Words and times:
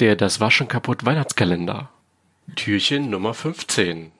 Der 0.00 0.14
Das 0.14 0.38
Waschen 0.38 0.68
kaputt 0.68 1.04
Weihnachtskalender. 1.04 1.88
Türchen 2.54 3.10
Nummer 3.10 3.34
15. 3.34 4.12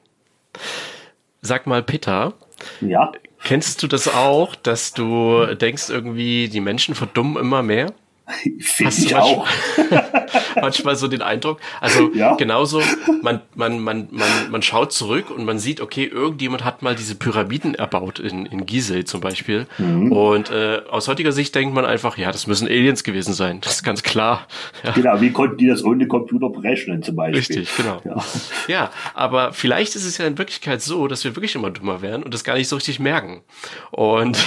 Sag 1.40 1.68
mal, 1.68 1.84
Peter. 1.84 2.34
Ja. 2.80 3.12
Kennst 3.44 3.84
du 3.84 3.86
das 3.86 4.08
auch, 4.08 4.56
dass 4.56 4.92
du 4.92 5.54
denkst 5.54 5.88
irgendwie, 5.88 6.48
die 6.48 6.60
Menschen 6.60 6.96
verdummen 6.96 7.36
immer 7.36 7.62
mehr? 7.62 7.92
Finde 8.60 8.94
ich 8.96 9.14
auch. 9.16 9.46
manchmal 10.60 10.96
so 10.96 11.08
den 11.08 11.22
Eindruck. 11.22 11.60
Also 11.80 12.10
ja. 12.14 12.34
genauso, 12.36 12.82
man, 13.22 13.40
man, 13.54 13.80
man, 13.80 14.08
man, 14.10 14.28
man 14.50 14.62
schaut 14.62 14.92
zurück 14.92 15.30
und 15.30 15.44
man 15.44 15.58
sieht, 15.58 15.80
okay, 15.80 16.04
irgendjemand 16.04 16.64
hat 16.64 16.82
mal 16.82 16.94
diese 16.94 17.14
Pyramiden 17.14 17.74
erbaut 17.74 18.18
in, 18.18 18.46
in 18.46 18.66
Gizeh 18.66 19.04
zum 19.04 19.20
Beispiel. 19.20 19.66
Mhm. 19.78 20.12
Und 20.12 20.50
äh, 20.50 20.82
aus 20.90 21.08
heutiger 21.08 21.32
Sicht 21.32 21.54
denkt 21.54 21.74
man 21.74 21.84
einfach, 21.84 22.18
ja, 22.18 22.32
das 22.32 22.46
müssen 22.46 22.66
Aliens 22.66 23.04
gewesen 23.04 23.32
sein. 23.32 23.60
Das 23.60 23.76
ist 23.76 23.82
ganz 23.82 24.02
klar. 24.02 24.46
Ja. 24.84 24.92
Genau, 24.92 25.20
wie 25.20 25.30
konnten 25.30 25.56
die 25.58 25.66
das 25.66 25.84
ohne 25.84 26.06
Computer 26.06 26.50
berechnen 26.50 27.02
zum 27.02 27.16
Beispiel? 27.16 27.38
Richtig, 27.38 27.76
genau. 27.76 28.00
Ja. 28.04 28.24
ja, 28.68 28.90
aber 29.14 29.52
vielleicht 29.52 29.96
ist 29.96 30.04
es 30.04 30.18
ja 30.18 30.26
in 30.26 30.38
Wirklichkeit 30.38 30.82
so, 30.82 31.08
dass 31.08 31.24
wir 31.24 31.36
wirklich 31.36 31.54
immer 31.54 31.70
dümmer 31.70 32.02
werden 32.02 32.22
und 32.22 32.34
das 32.34 32.44
gar 32.44 32.54
nicht 32.54 32.68
so 32.68 32.76
richtig 32.76 33.00
merken. 33.00 33.42
Und 33.90 34.38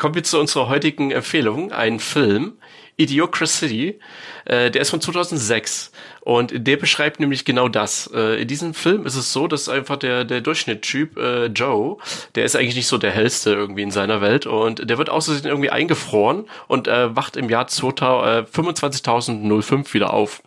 kommen 0.00 0.16
wir 0.16 0.24
zu 0.24 0.40
unserer 0.40 0.68
heutigen 0.68 1.12
Empfehlung, 1.12 1.70
ein 1.72 2.00
Film, 2.00 2.54
Idiocracy, 2.96 4.00
äh, 4.46 4.70
der 4.70 4.80
ist 4.82 4.90
von 4.90 5.00
2006 5.00 5.92
und 6.22 6.52
der 6.54 6.76
beschreibt 6.76 7.20
nämlich 7.20 7.44
genau 7.44 7.68
das. 7.68 8.10
Äh, 8.12 8.42
in 8.42 8.48
diesem 8.48 8.74
Film 8.74 9.06
ist 9.06 9.14
es 9.14 9.32
so, 9.32 9.46
dass 9.46 9.68
einfach 9.68 9.98
der, 9.98 10.24
der 10.24 10.40
Durchschnittstyp 10.40 11.16
äh, 11.18 11.46
Joe, 11.46 11.98
der 12.34 12.44
ist 12.44 12.56
eigentlich 12.56 12.74
nicht 12.76 12.88
so 12.88 12.98
der 12.98 13.10
hellste 13.10 13.52
irgendwie 13.52 13.82
in 13.82 13.90
seiner 13.90 14.20
Welt 14.22 14.46
und 14.46 14.88
der 14.88 14.96
wird 14.98 15.10
außerdem 15.10 15.50
irgendwie 15.50 15.70
eingefroren 15.70 16.46
und 16.66 16.88
äh, 16.88 17.14
wacht 17.14 17.36
im 17.36 17.50
Jahr 17.50 17.66
25.005 17.66 19.94
wieder 19.94 20.14
auf. 20.14 20.42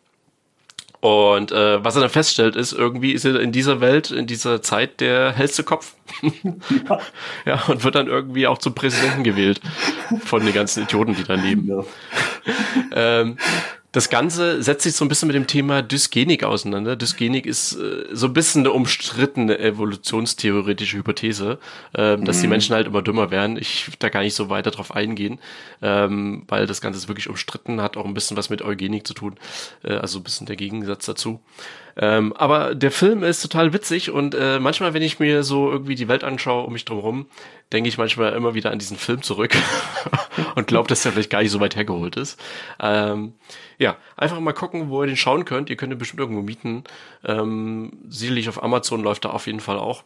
Und 1.03 1.51
äh, 1.51 1.83
was 1.83 1.95
er 1.95 2.01
dann 2.01 2.09
feststellt, 2.09 2.55
ist, 2.55 2.71
irgendwie 2.71 3.11
ist 3.11 3.25
er 3.25 3.37
in 3.41 3.51
dieser 3.51 3.81
Welt, 3.81 4.09
in 4.09 4.25
dieser 4.25 4.61
Zeit 4.61 5.01
der 5.01 5.33
hellste 5.33 5.65
Kopf. 5.65 5.95
ja. 6.21 6.99
ja, 7.45 7.61
und 7.67 7.83
wird 7.83 7.95
dann 7.95 8.07
irgendwie 8.07 8.47
auch 8.47 8.57
zum 8.57 8.73
Präsidenten 8.73 9.25
gewählt 9.25 9.59
von 10.23 10.45
den 10.45 10.53
ganzen 10.53 10.83
Idioten, 10.83 11.13
die 11.13 11.25
da 11.25 11.33
leben. 11.33 11.67
Ja. 11.67 11.83
ähm, 12.93 13.37
das 13.93 14.09
Ganze 14.09 14.63
setzt 14.63 14.83
sich 14.83 14.95
so 14.95 15.05
ein 15.05 15.07
bisschen 15.07 15.27
mit 15.27 15.35
dem 15.35 15.45
Thema 15.45 15.83
Dysgenik 15.83 16.43
auseinander. 16.43 16.95
Dysgenik 16.95 17.45
ist 17.45 17.73
äh, 17.73 18.07
so 18.11 18.25
ein 18.25 18.33
bisschen 18.33 18.63
eine 18.63 18.71
umstrittene 18.71 19.59
evolutionstheoretische 19.59 20.97
Hypothese, 20.97 21.59
ähm, 21.95 22.25
dass 22.25 22.37
mhm. 22.37 22.41
die 22.41 22.47
Menschen 22.47 22.75
halt 22.75 22.87
immer 22.87 23.03
dümmer 23.03 23.29
werden. 23.29 23.55
Ich 23.55 23.91
da 23.99 24.09
gar 24.09 24.21
nicht 24.21 24.33
so 24.33 24.49
weiter 24.49 24.71
drauf 24.71 24.95
eingehen, 24.95 25.37
ähm, 25.83 26.43
weil 26.47 26.65
das 26.65 26.81
Ganze 26.81 26.97
ist 26.97 27.07
wirklich 27.07 27.29
umstritten, 27.29 27.81
hat 27.81 27.95
auch 27.95 28.05
ein 28.05 28.15
bisschen 28.15 28.35
was 28.35 28.49
mit 28.49 28.63
Eugenik 28.63 29.05
zu 29.05 29.13
tun, 29.13 29.35
äh, 29.83 29.93
also 29.93 30.19
ein 30.19 30.23
bisschen 30.23 30.47
der 30.47 30.55
Gegensatz 30.55 31.05
dazu. 31.05 31.39
Ähm, 31.95 32.33
aber 32.33 32.73
der 32.73 32.89
Film 32.89 33.23
ist 33.23 33.41
total 33.41 33.71
witzig 33.73 34.09
und 34.09 34.33
äh, 34.33 34.59
manchmal, 34.59 34.95
wenn 34.95 35.03
ich 35.03 35.19
mir 35.19 35.43
so 35.43 35.71
irgendwie 35.71 35.93
die 35.93 36.07
Welt 36.07 36.23
anschaue 36.23 36.65
um 36.65 36.73
mich 36.73 36.85
drumherum, 36.85 37.27
denke 37.71 37.87
ich 37.87 37.99
manchmal 37.99 38.33
immer 38.33 38.55
wieder 38.55 38.71
an 38.71 38.79
diesen 38.79 38.97
Film 38.97 39.21
zurück 39.21 39.55
und 40.55 40.65
glaube, 40.65 40.87
dass 40.87 41.03
der 41.03 41.11
vielleicht 41.11 41.29
gar 41.29 41.43
nicht 41.43 41.51
so 41.51 41.59
weit 41.59 41.75
hergeholt 41.75 42.15
ist. 42.15 42.39
Ähm, 42.79 43.33
ja, 43.83 43.97
einfach 44.15 44.39
mal 44.39 44.53
gucken, 44.53 44.89
wo 44.89 45.03
ihr 45.03 45.07
den 45.07 45.17
schauen 45.17 45.43
könnt. 45.43 45.69
Ihr 45.69 45.75
könnt 45.75 45.91
ihn 45.91 45.99
bestimmt 45.99 46.21
irgendwo 46.21 46.41
mieten. 46.41 46.85
Ähm, 47.25 47.91
sicherlich 48.07 48.47
auf 48.47 48.63
Amazon 48.63 49.03
läuft 49.03 49.25
er 49.25 49.33
auf 49.33 49.45
jeden 49.45 49.59
Fall 49.59 49.77
auch. 49.77 50.03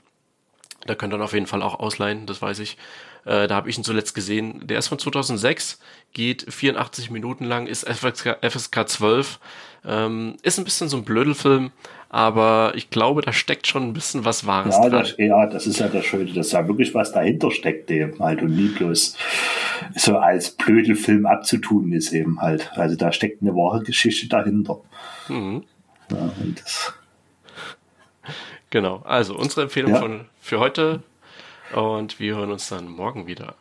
Da 0.87 0.95
könnt 0.95 1.13
ihr 1.13 1.17
ihn 1.17 1.21
auf 1.21 1.33
jeden 1.33 1.47
Fall 1.47 1.61
auch 1.61 1.79
ausleihen, 1.79 2.25
das 2.25 2.41
weiß 2.41 2.59
ich. 2.59 2.77
Äh, 3.25 3.47
da 3.47 3.55
habe 3.55 3.69
ich 3.69 3.77
ihn 3.77 3.83
zuletzt 3.83 4.15
gesehen. 4.15 4.65
Der 4.65 4.79
ist 4.79 4.87
von 4.87 4.97
2006, 4.97 5.79
geht 6.13 6.51
84 6.51 7.11
Minuten 7.11 7.43
lang, 7.43 7.67
ist 7.67 7.87
FSK, 7.87 8.37
FSK 8.41 8.87
12. 8.87 9.39
Ähm, 9.85 10.37
ist 10.41 10.57
ein 10.57 10.65
bisschen 10.65 10.89
so 10.89 10.97
ein 10.97 11.03
Blödelfilm, 11.03 11.71
aber 12.09 12.73
ich 12.75 12.89
glaube, 12.89 13.21
da 13.21 13.31
steckt 13.31 13.67
schon 13.67 13.83
ein 13.83 13.93
bisschen 13.93 14.25
was 14.25 14.47
Wahres 14.47 14.75
ja, 14.75 14.89
dran. 14.89 15.03
Das, 15.03 15.15
ja, 15.17 15.45
das 15.45 15.67
ist 15.67 15.79
ja 15.79 15.87
das 15.87 16.05
Schöne, 16.05 16.31
dass 16.33 16.49
da 16.49 16.67
wirklich 16.67 16.93
was 16.93 17.11
dahinter 17.11 17.51
steckt 17.51 17.91
eben 17.91 18.19
halt 18.19 18.41
und 18.41 18.55
nie 18.55 18.69
bloß 18.69 19.17
so 19.95 20.17
als 20.17 20.51
Blödelfilm 20.51 21.25
abzutun 21.25 21.91
ist 21.91 22.11
eben 22.13 22.41
halt. 22.41 22.71
Also 22.75 22.95
da 22.95 23.11
steckt 23.11 23.41
eine 23.41 23.53
wahre 23.53 23.83
Geschichte 23.83 24.27
dahinter. 24.27 24.79
Mhm. 25.27 25.63
Ja, 26.09 26.31
genau, 28.69 29.01
also 29.05 29.35
unsere 29.35 29.63
Empfehlung 29.63 29.91
ja. 29.91 29.99
von, 29.99 30.25
für 30.39 30.59
heute 30.59 31.03
und 31.73 32.19
wir 32.19 32.35
hören 32.35 32.51
uns 32.51 32.69
dann 32.69 32.87
morgen 32.87 33.27
wieder. 33.27 33.55